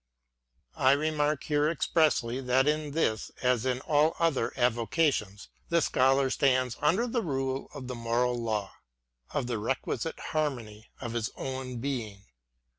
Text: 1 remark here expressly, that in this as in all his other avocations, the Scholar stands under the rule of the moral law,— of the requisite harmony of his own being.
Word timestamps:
1 0.77 0.97
remark 0.97 1.43
here 1.43 1.69
expressly, 1.69 2.41
that 2.41 2.67
in 2.67 2.89
this 2.89 3.29
as 3.43 3.67
in 3.67 3.81
all 3.81 4.13
his 4.13 4.17
other 4.19 4.51
avocations, 4.57 5.47
the 5.69 5.79
Scholar 5.79 6.31
stands 6.31 6.75
under 6.81 7.05
the 7.05 7.21
rule 7.21 7.67
of 7.75 7.85
the 7.87 7.93
moral 7.93 8.33
law,— 8.41 8.71
of 9.35 9.45
the 9.45 9.59
requisite 9.59 10.19
harmony 10.33 10.89
of 10.99 11.13
his 11.13 11.29
own 11.37 11.77
being. 11.77 12.25